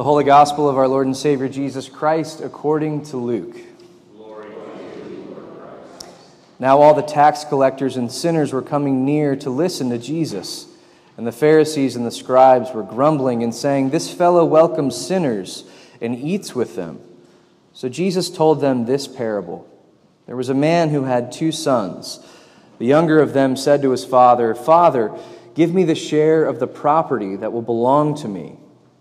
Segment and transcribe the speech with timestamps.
[0.00, 3.54] The Holy Gospel of our Lord and Savior Jesus Christ according to Luke.
[6.58, 10.68] Now all the tax collectors and sinners were coming near to listen to Jesus.
[11.18, 15.64] And the Pharisees and the scribes were grumbling and saying, This fellow welcomes sinners
[16.00, 16.98] and eats with them.
[17.74, 19.68] So Jesus told them this parable
[20.24, 22.26] There was a man who had two sons.
[22.78, 25.14] The younger of them said to his father, Father,
[25.54, 28.59] give me the share of the property that will belong to me.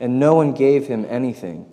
[0.00, 1.70] and no one gave him anything.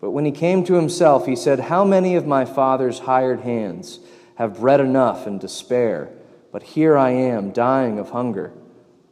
[0.00, 3.98] But when he came to himself, he said, How many of my father's hired hands
[4.36, 6.10] have bread enough and to spare?
[6.52, 8.52] But here I am, dying of hunger.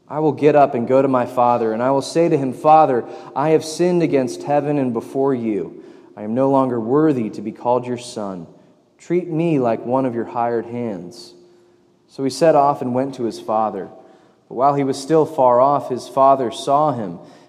[0.06, 2.52] I will get up and go to my father, and I will say to him,
[2.52, 5.82] Father, I have sinned against heaven and before you.
[6.16, 8.46] I am no longer worthy to be called your son.
[8.98, 11.34] Treat me like one of your hired hands.
[12.06, 13.90] So he set off and went to his father.
[14.48, 17.18] But while he was still far off, his father saw him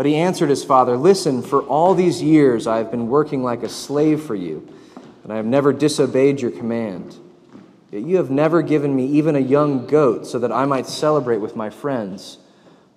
[0.00, 3.62] But he answered his father, Listen, for all these years I have been working like
[3.62, 4.66] a slave for you,
[5.22, 7.18] and I have never disobeyed your command.
[7.90, 11.36] Yet you have never given me even a young goat so that I might celebrate
[11.36, 12.38] with my friends.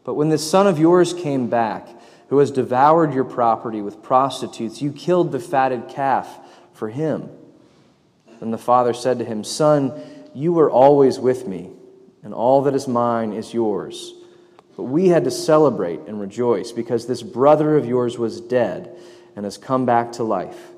[0.06, 1.90] But when this son of yours came back,
[2.30, 6.40] who has devoured your property with prostitutes, you killed the fatted calf
[6.72, 7.30] for him.
[8.40, 9.92] Then the father said to him, Son,
[10.34, 11.70] you were always with me,
[12.24, 14.14] and all that is mine is yours.
[14.76, 18.96] But we had to celebrate and rejoice because this brother of yours was dead
[19.36, 20.72] and has come back to life.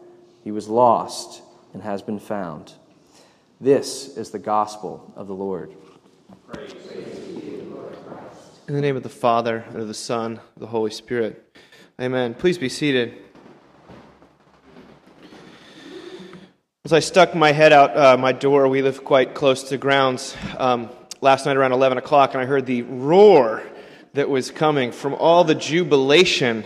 [0.43, 1.41] He was lost
[1.73, 2.73] and has been found.
[3.61, 5.73] This is the gospel of the Lord.
[8.67, 11.57] In the name of the Father, and of the Son, of the Holy Spirit.
[12.01, 12.33] Amen.
[12.33, 13.17] Please be seated.
[16.83, 20.35] As I stuck my head out uh, my door, we live quite close to grounds
[20.57, 20.89] um,
[21.21, 23.63] last night around 11 o'clock, and I heard the roar
[24.15, 26.63] that was coming from all the jubilation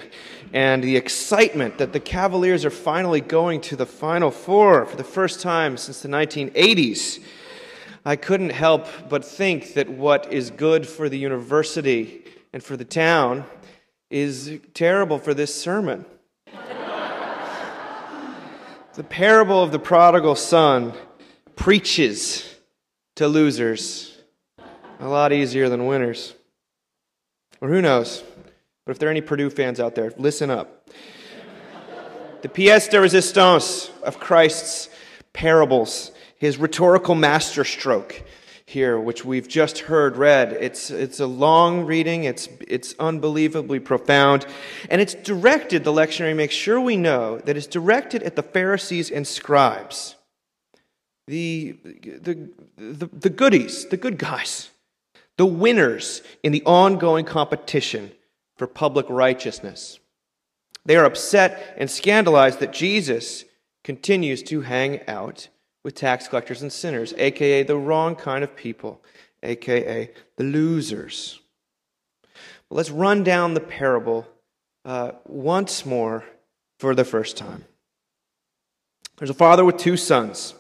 [0.53, 5.03] and the excitement that the Cavaliers are finally going to the Final Four for the
[5.03, 7.19] first time since the 1980s.
[8.05, 12.23] I couldn't help but think that what is good for the university
[12.53, 13.45] and for the town
[14.11, 16.05] is terrible for this sermon.
[18.95, 20.91] The parable of the prodigal son
[21.55, 22.53] preaches
[23.15, 24.17] to losers
[24.99, 26.33] a lot easier than winners.
[27.61, 28.23] Or who knows?
[28.85, 30.89] But if there are any Purdue fans out there, listen up.
[32.41, 34.89] The pièce de resistance of Christ's
[35.33, 38.23] parables, his rhetorical masterstroke,
[38.69, 40.53] here, which we've just heard read.
[40.53, 44.45] It's, it's a long reading, it's, it's unbelievably profound,
[44.89, 49.09] and it's directed, the lectionary makes sure we know, that it's directed at the Pharisees
[49.09, 50.15] and scribes,
[51.27, 54.69] the, the, the, the goodies, the good guys,
[55.39, 58.12] the winners in the ongoing competition
[58.57, 59.97] for public righteousness.
[60.83, 63.45] They are upset and scandalized that Jesus
[63.86, 65.47] continues to hang out
[65.81, 69.01] with tax collectors and sinners, aka the wrong kind of people,
[69.41, 71.39] aka the losers.
[72.68, 74.27] But let's run down the parable
[74.83, 76.25] uh, once more
[76.80, 77.63] for the first time.
[79.15, 80.53] There's a father with two sons.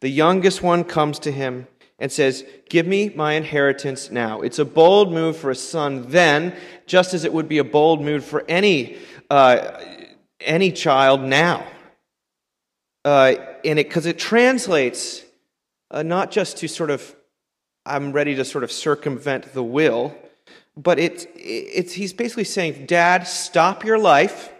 [0.00, 1.66] The youngest one comes to him
[1.98, 4.42] and says, Give me my inheritance now.
[4.42, 6.56] It's a bold move for a son then,
[6.86, 8.98] just as it would be a bold move for any,
[9.30, 9.80] uh,
[10.40, 11.66] any child now.
[13.04, 13.34] Uh,
[13.64, 15.24] and it because it translates
[15.92, 17.14] uh, not just to sort of
[17.86, 20.16] I'm ready to sort of circumvent the will,
[20.76, 24.52] but it's it's he's basically saying, Dad, stop your life,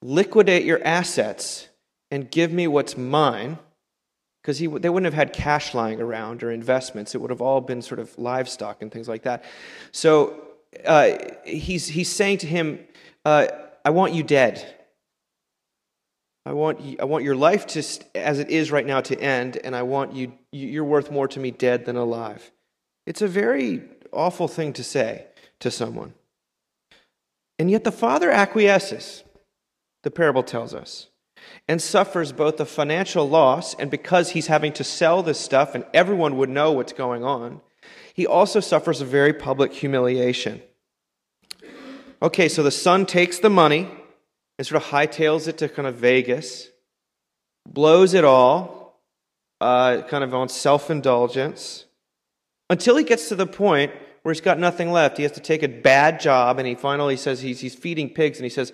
[0.00, 1.68] liquidate your assets,
[2.10, 3.58] and give me what's mine.
[4.48, 7.14] Because they wouldn't have had cash lying around or investments.
[7.14, 9.44] It would have all been sort of livestock and things like that.
[9.92, 10.42] So
[10.86, 12.78] uh, he's, he's saying to him,
[13.26, 13.48] uh,
[13.84, 14.74] I want you dead.
[16.46, 17.82] I want, you, I want your life to,
[18.14, 21.38] as it is right now to end, and I want you, you're worth more to
[21.38, 22.50] me dead than alive.
[23.06, 25.26] It's a very awful thing to say
[25.60, 26.14] to someone.
[27.58, 29.24] And yet the father acquiesces,
[30.04, 31.08] the parable tells us,
[31.68, 35.84] and suffers both a financial loss, and because he's having to sell this stuff and
[35.92, 37.60] everyone would know what's going on,
[38.14, 40.62] he also suffers a very public humiliation.
[42.20, 43.88] Okay, so the son takes the money
[44.58, 46.68] and sort of hightails it to kind of Vegas,
[47.66, 49.00] blows it all,
[49.60, 51.84] uh, kind of on self indulgence,
[52.70, 53.92] until he gets to the point
[54.22, 55.16] where he's got nothing left.
[55.16, 58.38] He has to take a bad job, and he finally says he's, he's feeding pigs,
[58.38, 58.72] and he says,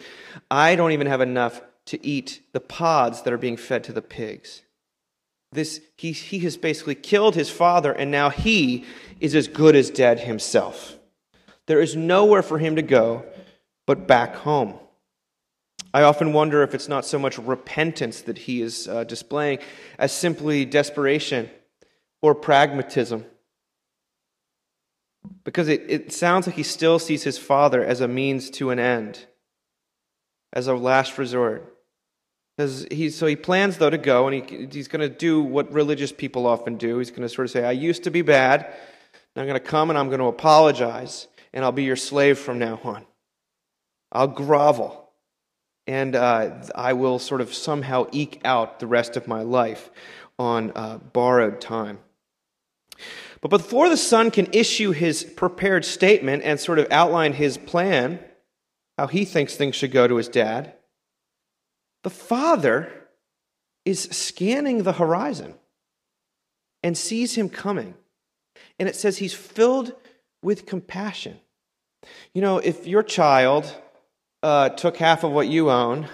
[0.50, 4.02] I don't even have enough to eat the pods that are being fed to the
[4.02, 4.62] pigs.
[5.52, 8.84] This, he, he has basically killed his father, and now he
[9.20, 10.96] is as good as dead himself.
[11.66, 13.25] There is nowhere for him to go
[13.86, 14.75] but back home.
[15.92, 19.60] I often wonder if it's not so much repentance that he is uh, displaying
[19.98, 21.48] as simply desperation
[22.20, 23.25] or pragmatism.
[25.44, 28.78] Because it, it sounds like he still sees his father as a means to an
[28.78, 29.26] end,
[30.52, 31.74] as a last resort.
[32.56, 35.72] Because he, so he plans, though, to go, and he, he's going to do what
[35.72, 36.98] religious people often do.
[36.98, 39.66] He's going to sort of say, I used to be bad, and I'm going to
[39.66, 43.04] come and I'm going to apologize, and I'll be your slave from now on.
[44.12, 45.10] I'll grovel,
[45.88, 49.90] and uh, I will sort of somehow eke out the rest of my life
[50.38, 51.98] on uh, borrowed time.
[53.40, 58.20] But before the son can issue his prepared statement and sort of outline his plan,
[58.96, 60.74] how he thinks things should go to his dad,
[62.04, 62.92] the father
[63.84, 65.54] is scanning the horizon
[66.82, 67.94] and sees him coming.
[68.78, 69.94] And it says he's filled
[70.42, 71.40] with compassion.
[72.34, 73.74] You know, if your child
[74.42, 76.08] uh, took half of what you own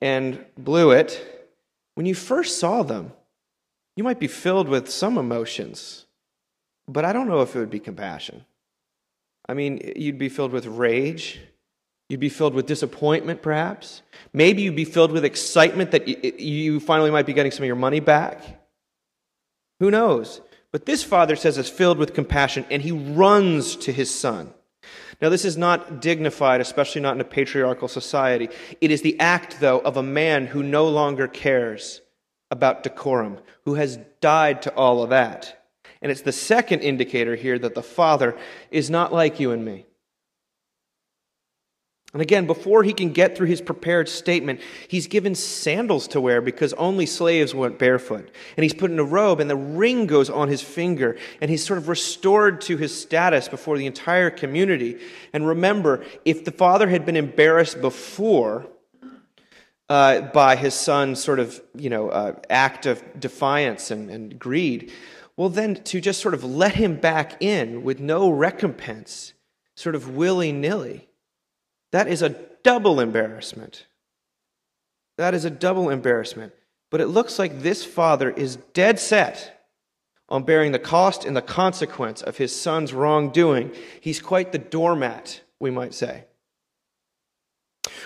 [0.00, 1.50] and blew it,
[1.96, 3.12] when you first saw them,
[3.96, 6.06] you might be filled with some emotions,
[6.88, 8.44] but I don't know if it would be compassion.
[9.48, 11.40] I mean, you'd be filled with rage.
[12.12, 14.02] You'd be filled with disappointment, perhaps.
[14.34, 16.06] Maybe you'd be filled with excitement that
[16.38, 18.44] you finally might be getting some of your money back.
[19.80, 20.42] Who knows?
[20.72, 24.52] But this father says it's filled with compassion, and he runs to his son.
[25.22, 28.50] Now, this is not dignified, especially not in a patriarchal society.
[28.82, 32.02] It is the act, though, of a man who no longer cares
[32.50, 35.64] about decorum, who has died to all of that.
[36.02, 38.36] And it's the second indicator here that the Father
[38.70, 39.86] is not like you and me.
[42.12, 46.42] And again, before he can get through his prepared statement, he's given sandals to wear
[46.42, 48.30] because only slaves went barefoot.
[48.56, 51.64] And he's put in a robe, and the ring goes on his finger, and he's
[51.64, 55.00] sort of restored to his status before the entire community.
[55.32, 58.66] And remember, if the father had been embarrassed before
[59.88, 64.92] uh, by his son's sort of, you know, uh, act of defiance and, and greed,
[65.38, 69.32] well, then to just sort of let him back in with no recompense,
[69.76, 71.08] sort of willy nilly
[71.92, 72.30] that is a
[72.62, 73.86] double embarrassment.
[75.18, 76.52] That is a double embarrassment.
[76.90, 79.66] But it looks like this father is dead set
[80.28, 83.72] on bearing the cost and the consequence of his son's wrongdoing.
[84.00, 86.24] He's quite the doormat, we might say.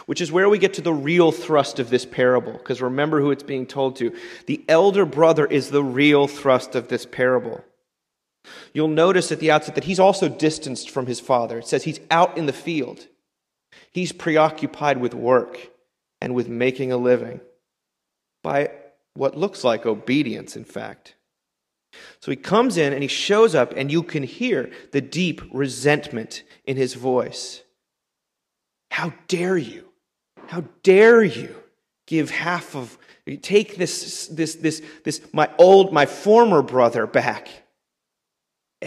[0.06, 3.30] Which is where we get to the real thrust of this parable, because remember who
[3.30, 4.14] it's being told to.
[4.46, 7.64] The elder brother is the real thrust of this parable.
[8.72, 11.58] You'll notice at the outset that he's also distanced from his father.
[11.58, 13.06] It says he's out in the field.
[13.92, 15.70] He's preoccupied with work
[16.20, 17.40] and with making a living
[18.42, 18.70] by
[19.14, 21.14] what looks like obedience, in fact.
[22.20, 26.42] So he comes in and he shows up, and you can hear the deep resentment
[26.64, 27.62] in his voice.
[28.90, 29.88] How dare you?
[30.46, 31.56] How dare you
[32.06, 32.98] give half of
[33.42, 37.48] take this this this this my old my former brother back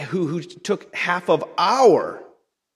[0.08, 2.22] who who took half of our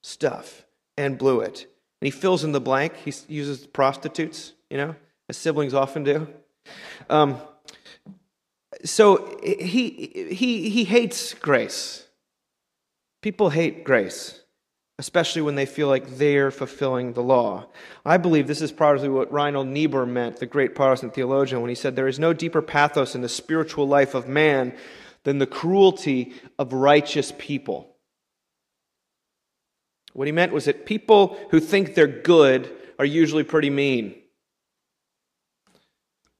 [0.02, 0.66] stuff
[0.98, 1.66] and blew it
[2.06, 2.96] he fills in the blank.
[2.96, 4.94] He uses prostitutes, you know,
[5.28, 6.28] as siblings often do.
[7.08, 7.38] Um,
[8.84, 12.06] so he, he, he hates grace.
[13.22, 14.40] People hate grace.
[14.98, 17.66] especially when they feel like they're fulfilling the law.
[18.04, 21.74] I believe this is probably what Reinhold Niebuhr meant, the great Protestant theologian, when he
[21.74, 24.74] said, There is no deeper pathos in the spiritual life of man
[25.24, 27.93] than the cruelty of righteous people.
[30.14, 34.14] What he meant was that people who think they're good are usually pretty mean.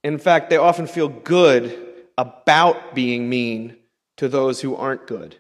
[0.03, 1.77] In fact, they often feel good
[2.17, 3.77] about being mean
[4.17, 5.37] to those who aren't good.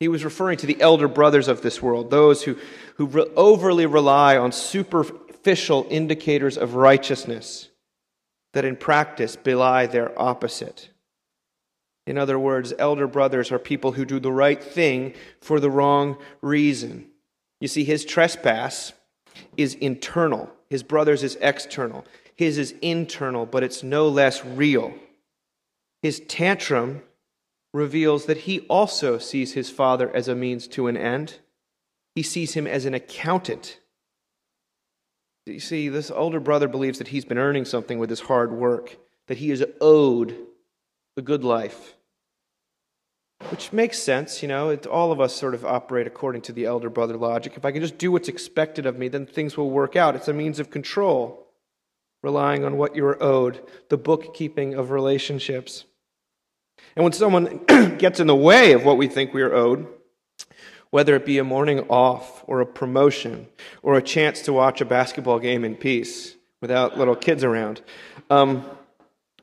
[0.00, 2.56] He was referring to the elder brothers of this world, those who,
[2.96, 7.68] who re- overly rely on superficial indicators of righteousness
[8.52, 10.90] that in practice belie their opposite.
[12.06, 16.16] In other words, elder brothers are people who do the right thing for the wrong
[16.40, 17.08] reason.
[17.60, 18.92] You see, his trespass
[19.56, 22.04] is internal, his brother's is external.
[22.36, 24.94] His is internal, but it's no less real.
[26.02, 27.02] His tantrum
[27.72, 31.38] reveals that he also sees his father as a means to an end.
[32.14, 33.80] He sees him as an accountant.
[35.46, 38.96] You see, this older brother believes that he's been earning something with his hard work,
[39.28, 40.36] that he is owed
[41.14, 41.95] the good life.
[43.50, 44.70] Which makes sense, you know.
[44.70, 47.52] It, all of us sort of operate according to the elder brother logic.
[47.56, 50.16] If I can just do what's expected of me, then things will work out.
[50.16, 51.46] It's a means of control,
[52.22, 55.84] relying on what you are owed, the bookkeeping of relationships.
[56.96, 57.64] And when someone
[57.98, 59.86] gets in the way of what we think we are owed,
[60.90, 63.46] whether it be a morning off or a promotion
[63.82, 67.82] or a chance to watch a basketball game in peace without little kids around,
[68.30, 68.64] um,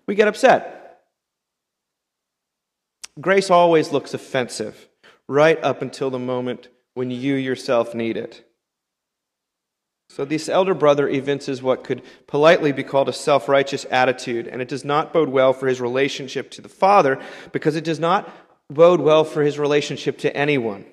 [0.08, 0.83] we get upset.
[3.22, 4.90] Grace always looks offensive,
[5.28, 8.48] right up until the moment when you yourself need it.
[10.10, 14.62] So, this elder brother evinces what could politely be called a self righteous attitude, and
[14.62, 17.20] it does not bode well for his relationship to the Father
[17.52, 18.32] because it does not
[18.70, 20.86] bode well for his relationship to anyone.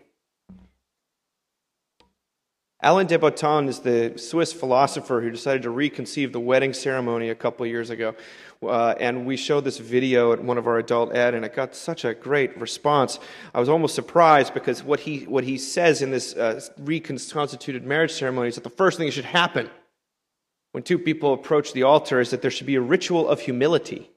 [2.82, 7.34] Alain de Botton is the Swiss philosopher who decided to reconceive the wedding ceremony a
[7.34, 8.14] couple years ago.
[8.62, 11.74] Uh, and we showed this video at one of our adult ed, and it got
[11.74, 13.18] such a great response.
[13.54, 18.12] I was almost surprised because what he, what he says in this uh, reconstituted marriage
[18.12, 19.68] ceremony is that the first thing that should happen
[20.72, 24.10] when two people approach the altar is that there should be a ritual of humility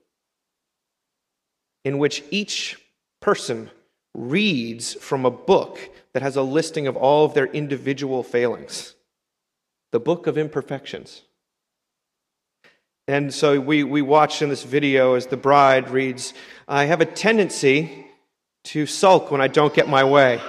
[1.83, 2.79] in which each
[3.19, 3.69] person
[4.13, 5.79] reads from a book
[6.13, 8.95] that has a listing of all of their individual failings
[9.91, 11.21] the book of imperfections.
[13.07, 16.33] And so we, we watch in this video as the bride reads,
[16.67, 18.07] I have a tendency
[18.63, 20.41] to sulk when I don't get my way.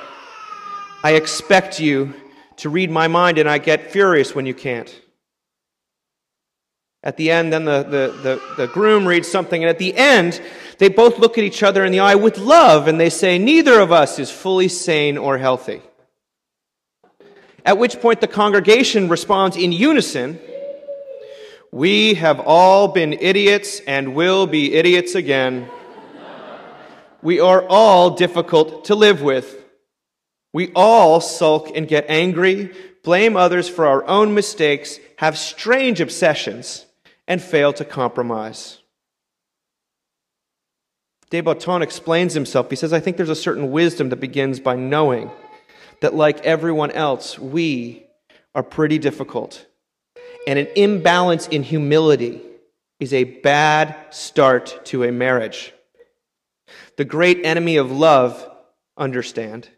[1.02, 2.14] I expect you
[2.56, 4.98] to read my mind, and I get furious when you can't.
[7.04, 10.40] At the end, then the, the, the, the, groom reads something, and at the end,
[10.78, 13.78] they both look at each other in the eye with love, and they say, Neither
[13.78, 15.82] of us is fully sane or healthy.
[17.62, 20.40] At which point the congregation responds in unison
[21.70, 25.68] We have all been idiots and will be idiots again.
[27.20, 29.62] We are all difficult to live with.
[30.54, 36.83] We all sulk and get angry, blame others for our own mistakes, have strange obsessions
[37.26, 38.78] and fail to compromise.
[41.30, 42.70] De Botton explains himself.
[42.70, 45.30] He says, I think there's a certain wisdom that begins by knowing
[46.00, 48.06] that, like everyone else, we
[48.54, 49.66] are pretty difficult.
[50.46, 52.40] And an imbalance in humility
[53.00, 55.72] is a bad start to a marriage.
[56.96, 58.48] The great enemy of love,
[58.96, 59.68] understand,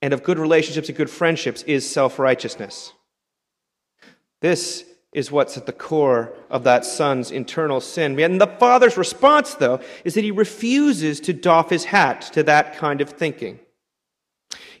[0.00, 2.92] and of good relationships and good friendships is self righteousness.
[4.40, 8.18] This is what's at the core of that son's internal sin.
[8.18, 12.76] And the father's response, though, is that he refuses to doff his hat to that
[12.76, 13.60] kind of thinking.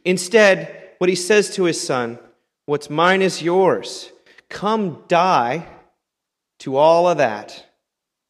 [0.04, 2.18] Instead, what he says to his son,
[2.64, 4.12] What's mine is yours.
[4.48, 5.66] Come die
[6.60, 7.66] to all of that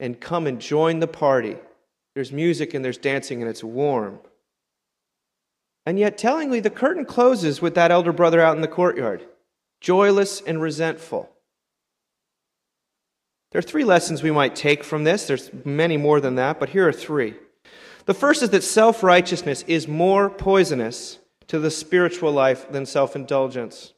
[0.00, 1.56] and come and join the party.
[2.14, 4.18] There's music and there's dancing and it's warm.
[5.84, 9.26] And yet, tellingly, the curtain closes with that elder brother out in the courtyard,
[9.80, 11.31] joyless and resentful.
[13.52, 15.26] There are three lessons we might take from this.
[15.26, 17.34] There's many more than that, but here are three.
[18.06, 21.18] The first is that self righteousness is more poisonous
[21.48, 23.92] to the spiritual life than self indulgence.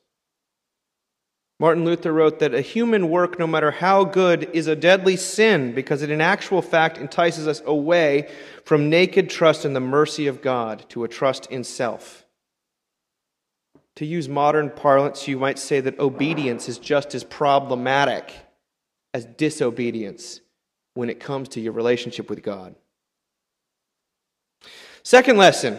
[1.61, 5.73] Martin Luther wrote that a human work, no matter how good, is a deadly sin
[5.73, 8.29] because it in actual fact entices us away
[8.65, 12.27] from naked trust in the mercy of God to a trust in self.
[13.97, 18.33] To use modern parlance, you might say that obedience is just as problematic
[19.15, 20.41] as disobedience
[20.95, 22.75] when it comes to your relationship with God.
[25.05, 25.79] Second lesson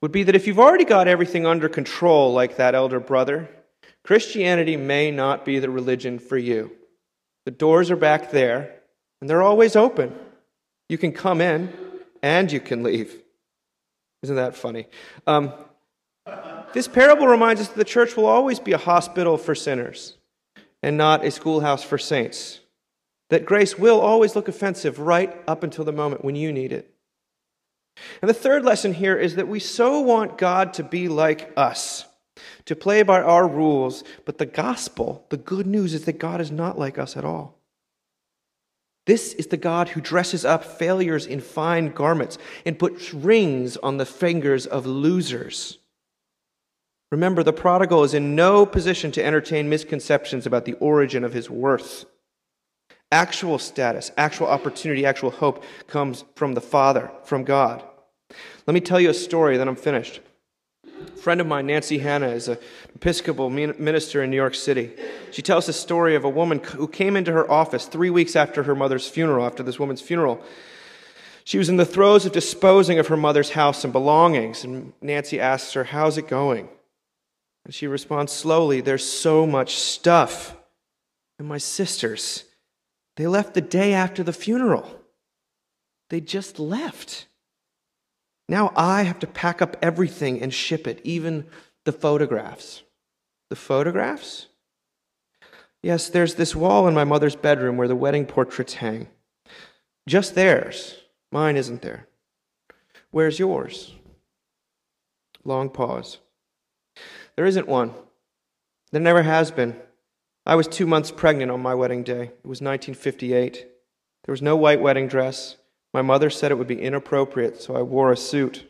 [0.00, 3.48] would be that if you've already got everything under control, like that elder brother,
[4.04, 6.70] Christianity may not be the religion for you.
[7.44, 8.74] The doors are back there,
[9.20, 10.14] and they're always open.
[10.88, 11.72] You can come in
[12.22, 13.22] and you can leave.
[14.22, 14.86] Isn't that funny?
[15.26, 15.52] Um,
[16.72, 20.16] this parable reminds us that the church will always be a hospital for sinners
[20.82, 22.60] and not a schoolhouse for saints.
[23.30, 26.94] That grace will always look offensive right up until the moment when you need it.
[28.22, 32.06] And the third lesson here is that we so want God to be like us,
[32.64, 36.50] to play by our rules, but the gospel, the good news is that God is
[36.50, 37.58] not like us at all.
[39.06, 43.96] This is the God who dresses up failures in fine garments and puts rings on
[43.96, 45.78] the fingers of losers.
[47.10, 51.48] Remember, the prodigal is in no position to entertain misconceptions about the origin of his
[51.48, 52.04] worth.
[53.10, 57.82] Actual status, actual opportunity, actual hope comes from the Father, from God.
[58.66, 60.20] Let me tell you a story, then I'm finished.
[60.84, 62.58] A friend of mine, Nancy Hanna, is an
[62.94, 64.92] Episcopal minister in New York City.
[65.30, 68.64] She tells the story of a woman who came into her office three weeks after
[68.64, 70.42] her mother's funeral, after this woman's funeral.
[71.44, 75.40] She was in the throes of disposing of her mother's house and belongings, and Nancy
[75.40, 76.68] asks her, How's it going?
[77.64, 80.54] And she responds slowly, There's so much stuff.
[81.38, 82.44] And my sisters,
[83.18, 84.88] they left the day after the funeral.
[86.08, 87.26] They just left.
[88.48, 91.44] Now I have to pack up everything and ship it, even
[91.84, 92.84] the photographs.
[93.50, 94.46] The photographs?
[95.82, 99.08] Yes, there's this wall in my mother's bedroom where the wedding portraits hang.
[100.08, 100.98] Just theirs.
[101.32, 102.06] Mine isn't there.
[103.10, 103.94] Where's yours?
[105.42, 106.18] Long pause.
[107.34, 107.94] There isn't one.
[108.92, 109.74] There never has been.
[110.48, 112.22] I was two months pregnant on my wedding day.
[112.22, 113.66] It was 1958.
[114.24, 115.56] There was no white wedding dress.
[115.92, 118.66] My mother said it would be inappropriate, so I wore a suit.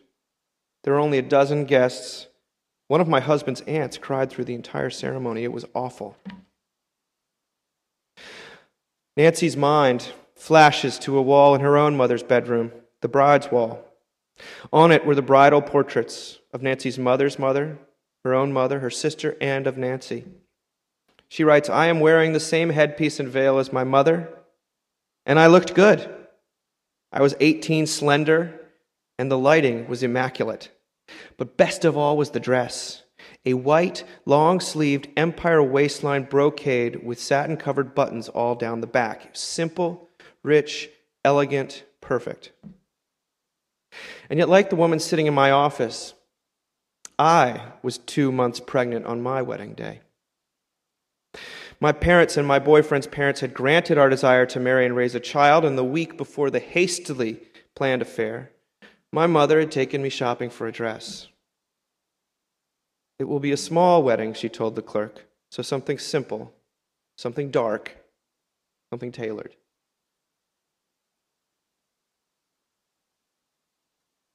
[0.83, 2.27] There were only a dozen guests.
[2.89, 5.45] One of my husband's aunts cried through the entire ceremony.
[5.45, 6.17] It was awful.
[9.17, 13.85] Nancy's mind flashes to a wall in her own mother's bedroom, the bride's wall.
[14.73, 17.79] On it were the bridal portraits of Nancy's mother's mother,
[18.25, 20.25] her own mother, her sister, and of Nancy.
[21.29, 24.29] She writes, I am wearing the same headpiece and veil as my mother,
[25.27, 26.09] and I looked good.
[27.13, 28.61] I was 18, slender,
[29.19, 30.71] and the lighting was immaculate.
[31.37, 33.03] But best of all was the dress
[33.45, 39.31] a white, long sleeved empire waistline brocade with satin covered buttons all down the back.
[39.33, 40.09] Simple,
[40.43, 40.91] rich,
[41.25, 42.53] elegant, perfect.
[44.29, 46.15] And yet, like the woman sitting in my office,
[47.19, 50.01] I was two months pregnant on my wedding day.
[51.81, 55.21] My parents and my boyfriend's parents had granted our desire to marry and raise a
[55.21, 57.41] child, and the week before the hastily
[57.77, 58.51] planned affair,
[59.13, 61.29] my mother had taken me shopping for a dress.
[63.19, 66.53] It will be a small wedding, she told the clerk, so something simple,
[67.17, 67.97] something dark,
[68.91, 69.55] something tailored.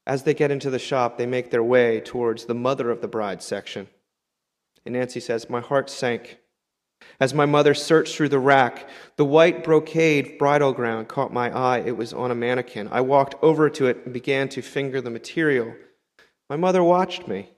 [0.06, 3.08] As they get into the shop, they make their way towards the mother of the
[3.08, 3.88] bride section.
[4.86, 6.40] And Nancy says, My heart sank.
[7.20, 11.80] As my mother searched through the rack, the white brocade bridal gown caught my eye.
[11.80, 12.90] It was on a mannequin.
[12.92, 15.74] I walked over to it and began to finger the material.
[16.50, 17.50] My mother watched me.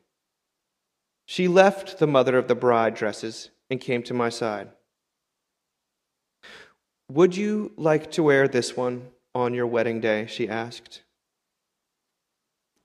[1.25, 4.69] She left the mother of the bride dresses and came to my side.
[7.09, 10.25] Would you like to wear this one on your wedding day?
[10.27, 11.01] she asked.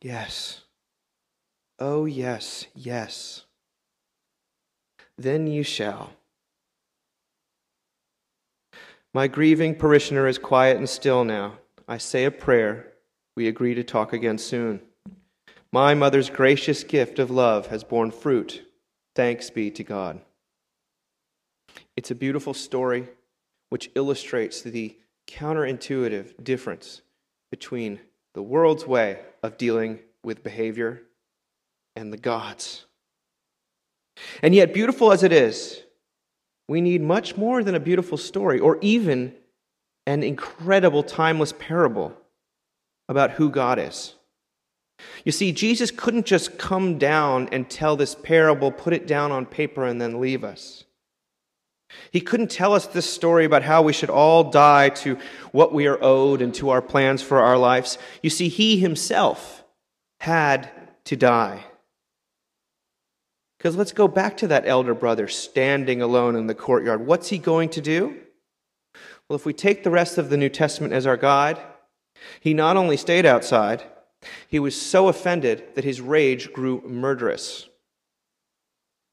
[0.00, 0.62] Yes.
[1.78, 3.44] Oh, yes, yes.
[5.16, 6.12] Then you shall.
[9.12, 11.58] My grieving parishioner is quiet and still now.
[11.88, 12.92] I say a prayer.
[13.36, 14.80] We agree to talk again soon.
[15.72, 18.62] My mother's gracious gift of love has borne fruit.
[19.16, 20.20] Thanks be to God.
[21.96, 23.08] It's a beautiful story
[23.68, 24.96] which illustrates the
[25.26, 27.02] counterintuitive difference
[27.50, 28.00] between
[28.34, 31.02] the world's way of dealing with behavior
[31.96, 32.86] and the God's.
[34.42, 35.82] And yet, beautiful as it is,
[36.70, 39.34] we need much more than a beautiful story or even
[40.06, 42.16] an incredible, timeless parable
[43.08, 44.14] about who God is.
[45.24, 49.46] You see, Jesus couldn't just come down and tell this parable, put it down on
[49.46, 50.84] paper, and then leave us.
[52.12, 55.18] He couldn't tell us this story about how we should all die to
[55.50, 57.98] what we are owed and to our plans for our lives.
[58.22, 59.64] You see, he himself
[60.20, 60.70] had
[61.06, 61.64] to die.
[63.60, 67.04] Because let's go back to that elder brother standing alone in the courtyard.
[67.04, 68.16] What's he going to do?
[69.28, 71.60] Well, if we take the rest of the New Testament as our guide,
[72.40, 73.84] he not only stayed outside,
[74.48, 77.68] He was so offended that his rage grew murderous.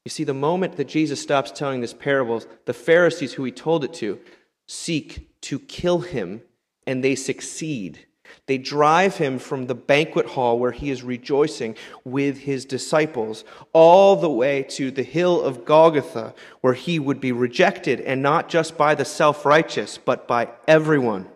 [0.04, 3.84] You see, the moment that Jesus stops telling this parable, the Pharisees who he told
[3.84, 4.18] it to
[4.66, 6.42] seek to kill him,
[6.86, 8.06] and they succeed.
[8.46, 14.16] They drive him from the banquet hall where he is rejoicing with his disciples all
[14.16, 18.76] the way to the hill of Golgotha where he would be rejected and not just
[18.76, 21.28] by the self righteous, but by everyone.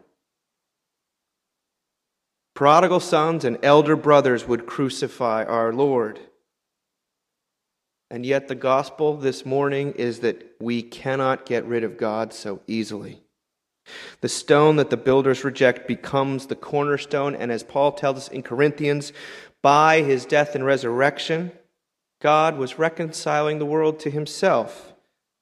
[2.55, 6.21] Prodigal sons and elder brothers would crucify our Lord.
[8.11, 12.61] And yet, the gospel this morning is that we cannot get rid of God so
[12.67, 13.23] easily.
[14.23, 18.45] The stone that the builders reject becomes the cornerstone, and as Paul tells us in
[18.45, 19.13] Corinthians,
[19.63, 21.51] by his death and resurrection,
[22.21, 24.93] God was reconciling the world to himself,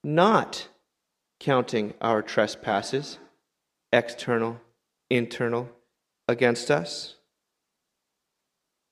[0.02, 0.68] not
[1.38, 3.18] counting our trespasses,
[3.92, 4.58] external,
[5.10, 5.68] internal,
[6.26, 7.16] against us.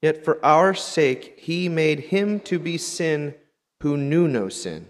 [0.02, 3.34] Yet for our sake he made him to be sin
[3.80, 4.88] who knew no sin,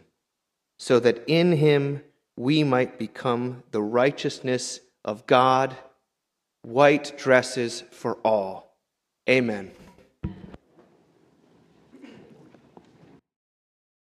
[0.76, 2.02] so that in him
[2.36, 5.74] we might become the righteousness of God,
[6.60, 8.76] white dresses for all.
[9.26, 9.70] Amen.